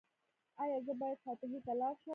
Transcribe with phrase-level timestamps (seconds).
[0.61, 2.09] ایا زه باید فاتحې ته لاړ شم؟